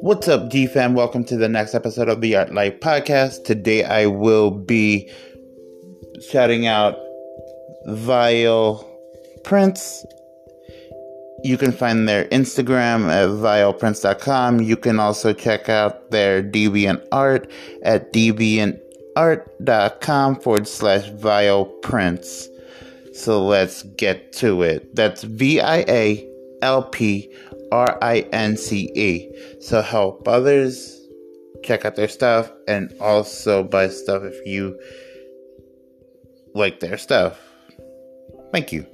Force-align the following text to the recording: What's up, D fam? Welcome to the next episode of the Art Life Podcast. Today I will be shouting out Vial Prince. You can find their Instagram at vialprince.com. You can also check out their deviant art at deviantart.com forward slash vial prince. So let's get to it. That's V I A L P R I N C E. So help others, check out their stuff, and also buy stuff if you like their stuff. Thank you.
What's 0.00 0.28
up, 0.28 0.50
D 0.50 0.66
fam? 0.66 0.94
Welcome 0.94 1.24
to 1.24 1.36
the 1.36 1.48
next 1.48 1.74
episode 1.74 2.08
of 2.08 2.20
the 2.20 2.36
Art 2.36 2.52
Life 2.52 2.78
Podcast. 2.80 3.44
Today 3.44 3.84
I 3.84 4.06
will 4.06 4.50
be 4.50 5.10
shouting 6.30 6.66
out 6.66 6.98
Vial 7.86 8.84
Prince. 9.44 10.04
You 11.44 11.56
can 11.56 11.70
find 11.72 12.08
their 12.08 12.24
Instagram 12.26 13.08
at 13.08 13.28
vialprince.com. 13.28 14.60
You 14.60 14.76
can 14.76 15.00
also 15.00 15.32
check 15.32 15.68
out 15.68 16.10
their 16.10 16.42
deviant 16.42 17.06
art 17.12 17.50
at 17.82 18.12
deviantart.com 18.12 20.40
forward 20.40 20.68
slash 20.68 21.08
vial 21.10 21.64
prince. 21.64 22.48
So 23.18 23.44
let's 23.44 23.82
get 23.82 24.32
to 24.34 24.62
it. 24.62 24.94
That's 24.94 25.24
V 25.24 25.60
I 25.60 25.78
A 25.88 26.28
L 26.62 26.84
P 26.84 27.34
R 27.72 27.98
I 28.00 28.20
N 28.32 28.56
C 28.56 28.92
E. 28.94 29.58
So 29.60 29.82
help 29.82 30.28
others, 30.28 31.04
check 31.64 31.84
out 31.84 31.96
their 31.96 32.08
stuff, 32.08 32.52
and 32.68 32.94
also 33.00 33.64
buy 33.64 33.88
stuff 33.88 34.22
if 34.22 34.46
you 34.46 34.78
like 36.54 36.78
their 36.78 36.96
stuff. 36.96 37.40
Thank 38.52 38.72
you. 38.72 38.86